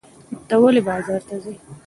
[0.47, 1.53] ته ولې بازار ته ځې؟